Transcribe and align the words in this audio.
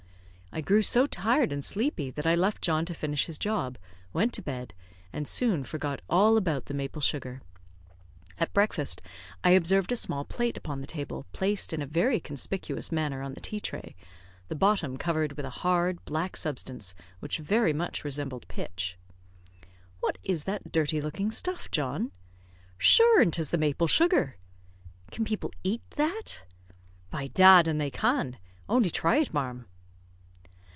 I 0.53 0.59
grew 0.59 0.81
so 0.81 1.05
tired 1.05 1.53
and 1.53 1.63
sleepy 1.63 2.11
that 2.11 2.27
I 2.27 2.35
left 2.35 2.61
John 2.61 2.83
to 2.83 2.93
finish 2.93 3.23
his 3.25 3.37
job, 3.37 3.77
went 4.11 4.33
to 4.33 4.41
bed, 4.41 4.73
and 5.13 5.25
soon 5.25 5.63
forgot 5.63 6.01
all 6.09 6.35
about 6.35 6.65
the 6.65 6.73
maple 6.73 7.01
sugar. 7.01 7.41
At 8.37 8.51
breakfast 8.53 9.01
I 9.45 9.51
observed 9.51 9.93
a 9.93 9.95
small 9.95 10.25
plate 10.25 10.57
upon 10.57 10.81
the 10.81 10.87
table, 10.87 11.25
placed 11.31 11.71
in 11.71 11.81
a 11.81 11.85
very 11.85 12.19
conspicuous 12.19 12.91
manner 12.91 13.21
on 13.21 13.33
the 13.33 13.39
tea 13.39 13.61
tray, 13.61 13.95
the 14.49 14.55
bottom 14.55 14.97
covered 14.97 15.37
with 15.37 15.45
a 15.45 15.49
hard, 15.61 16.03
black 16.03 16.35
substance, 16.35 16.95
which 17.21 17.37
very 17.37 17.71
much 17.71 18.03
resembled 18.03 18.45
pitch. 18.49 18.97
"What 20.01 20.17
is 20.21 20.43
that 20.43 20.69
dirty 20.73 20.99
looking 20.99 21.31
stuff, 21.31 21.71
John?" 21.71 22.11
"Shure 22.77 23.21
an 23.21 23.31
'tis 23.31 23.51
the 23.51 23.57
maple 23.57 23.87
sugar." 23.87 24.35
"Can 25.11 25.23
people 25.23 25.53
eat 25.63 25.81
that?" 25.91 26.43
"By 27.09 27.27
dad, 27.27 27.69
an' 27.69 27.77
they 27.77 27.89
can; 27.89 28.37
only 28.67 28.89
thry 28.89 29.15
it, 29.19 29.33
ma'arm." 29.33 29.67